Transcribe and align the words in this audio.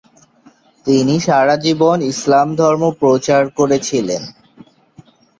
তিনি 0.85 1.15
সারা 1.19 1.55
জীবন 1.65 1.97
ইসলাম 2.11 2.47
ধর্ম 2.55 2.83
প্রচার 3.01 3.43
করেছিলেন। 3.57 4.21